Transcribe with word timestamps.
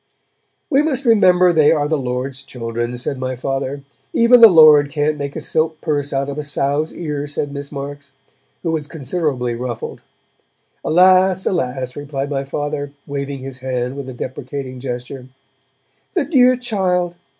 'We 0.71 0.81
must 0.81 1.05
remember 1.05 1.53
they 1.53 1.71
are 1.71 1.87
the 1.87 1.95
Lord's 1.95 2.41
children,' 2.41 2.97
said 2.97 3.19
my 3.19 3.35
Father. 3.35 3.83
'Even 4.13 4.41
the 4.41 4.47
Lord 4.47 4.89
can't 4.89 5.15
make 5.15 5.35
a 5.35 5.39
silk 5.39 5.79
purse 5.79 6.11
out 6.11 6.27
of 6.27 6.39
a 6.39 6.43
sow's 6.43 6.91
ear,' 6.91 7.27
said 7.27 7.51
Miss 7.53 7.71
Marks, 7.71 8.11
who 8.63 8.71
was 8.71 8.87
considerably 8.87 9.53
ruffled. 9.53 10.01
'Alas! 10.83 11.45
alas!' 11.45 11.95
replied 11.95 12.31
my 12.31 12.43
Father, 12.43 12.93
waving 13.05 13.41
his 13.41 13.59
hand 13.59 13.95
with 13.95 14.09
a 14.09 14.13
deprecating 14.15 14.79
gesture. 14.79 15.27
'The 16.15 16.25
dear 16.25 16.55
child!' 16.57 17.13